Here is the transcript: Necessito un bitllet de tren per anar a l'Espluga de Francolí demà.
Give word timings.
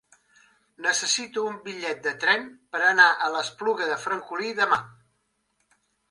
Necessito 0.83 1.41
un 1.49 1.57
bitllet 1.65 1.99
de 2.07 2.13
tren 2.23 2.47
per 2.75 2.81
anar 2.85 3.05
a 3.25 3.27
l'Espluga 3.33 3.89
de 3.91 3.99
Francolí 4.05 4.55
demà. 4.61 4.81